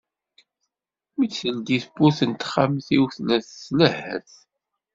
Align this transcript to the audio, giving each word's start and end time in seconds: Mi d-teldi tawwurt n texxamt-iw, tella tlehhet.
Mi 1.17 1.25
d-teldi 1.27 1.77
tawwurt 1.83 2.19
n 2.29 2.31
texxamt-iw, 2.33 3.03
tella 3.15 3.37
tlehhet. 3.41 4.31